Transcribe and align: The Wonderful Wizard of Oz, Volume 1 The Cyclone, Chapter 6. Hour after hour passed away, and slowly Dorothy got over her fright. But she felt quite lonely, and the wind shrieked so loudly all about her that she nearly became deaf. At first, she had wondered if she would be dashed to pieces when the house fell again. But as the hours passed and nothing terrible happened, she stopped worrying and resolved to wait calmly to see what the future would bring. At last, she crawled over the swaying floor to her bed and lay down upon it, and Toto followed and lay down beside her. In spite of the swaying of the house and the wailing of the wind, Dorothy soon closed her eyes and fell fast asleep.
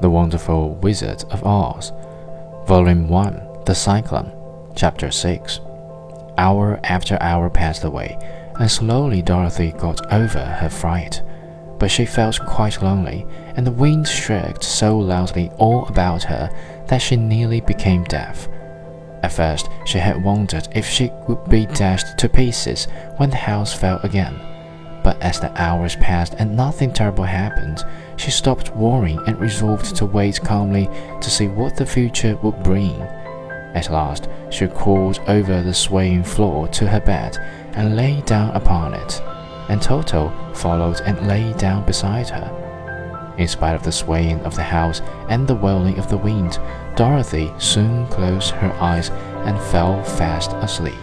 The 0.00 0.10
Wonderful 0.10 0.74
Wizard 0.76 1.24
of 1.30 1.44
Oz, 1.44 1.92
Volume 2.66 3.08
1 3.08 3.64
The 3.66 3.74
Cyclone, 3.74 4.32
Chapter 4.74 5.10
6. 5.10 5.60
Hour 6.36 6.80
after 6.84 7.16
hour 7.20 7.48
passed 7.48 7.84
away, 7.84 8.18
and 8.58 8.70
slowly 8.70 9.22
Dorothy 9.22 9.72
got 9.72 10.12
over 10.12 10.44
her 10.44 10.68
fright. 10.68 11.22
But 11.78 11.90
she 11.90 12.06
felt 12.06 12.40
quite 12.46 12.82
lonely, 12.82 13.26
and 13.56 13.66
the 13.66 13.72
wind 13.72 14.08
shrieked 14.08 14.64
so 14.64 14.98
loudly 14.98 15.50
all 15.58 15.86
about 15.86 16.24
her 16.24 16.50
that 16.88 17.02
she 17.02 17.16
nearly 17.16 17.60
became 17.60 18.04
deaf. 18.04 18.48
At 19.22 19.32
first, 19.32 19.68
she 19.86 19.98
had 19.98 20.22
wondered 20.22 20.68
if 20.72 20.86
she 20.86 21.10
would 21.28 21.48
be 21.48 21.66
dashed 21.66 22.18
to 22.18 22.28
pieces 22.28 22.86
when 23.16 23.30
the 23.30 23.36
house 23.36 23.72
fell 23.72 24.00
again. 24.02 24.38
But 25.04 25.20
as 25.20 25.38
the 25.38 25.52
hours 25.60 25.96
passed 25.96 26.34
and 26.38 26.56
nothing 26.56 26.90
terrible 26.90 27.24
happened, 27.24 27.84
she 28.16 28.30
stopped 28.30 28.74
worrying 28.74 29.20
and 29.26 29.38
resolved 29.38 29.94
to 29.96 30.06
wait 30.06 30.40
calmly 30.40 30.88
to 31.20 31.30
see 31.30 31.46
what 31.46 31.76
the 31.76 31.86
future 31.86 32.36
would 32.42 32.62
bring. 32.62 33.00
At 33.74 33.90
last, 33.90 34.28
she 34.50 34.66
crawled 34.66 35.20
over 35.28 35.62
the 35.62 35.74
swaying 35.74 36.24
floor 36.24 36.68
to 36.68 36.86
her 36.88 37.00
bed 37.00 37.36
and 37.74 37.96
lay 37.96 38.22
down 38.22 38.56
upon 38.56 38.94
it, 38.94 39.20
and 39.68 39.82
Toto 39.82 40.32
followed 40.54 41.00
and 41.02 41.28
lay 41.28 41.52
down 41.52 41.84
beside 41.84 42.30
her. 42.30 43.34
In 43.36 43.48
spite 43.48 43.74
of 43.74 43.82
the 43.82 43.92
swaying 43.92 44.40
of 44.40 44.56
the 44.56 44.62
house 44.62 45.02
and 45.28 45.46
the 45.46 45.56
wailing 45.56 45.98
of 45.98 46.08
the 46.08 46.16
wind, 46.16 46.58
Dorothy 46.96 47.52
soon 47.58 48.06
closed 48.06 48.52
her 48.52 48.72
eyes 48.80 49.10
and 49.44 49.60
fell 49.60 50.02
fast 50.02 50.52
asleep. 50.54 50.94